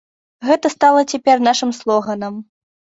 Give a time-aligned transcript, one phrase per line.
[0.49, 2.45] Гэта стала цяпер нашым слоганам.